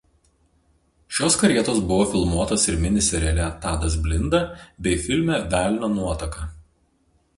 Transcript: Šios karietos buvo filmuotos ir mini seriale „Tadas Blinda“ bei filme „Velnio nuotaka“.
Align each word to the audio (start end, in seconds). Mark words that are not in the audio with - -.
Šios 1.17 1.35
karietos 1.41 1.81
buvo 1.91 2.07
filmuotos 2.13 2.65
ir 2.73 2.79
mini 2.85 3.03
seriale 3.09 3.51
„Tadas 3.67 3.99
Blinda“ 4.07 4.41
bei 4.89 4.95
filme 5.07 5.41
„Velnio 5.53 5.91
nuotaka“. 5.99 6.49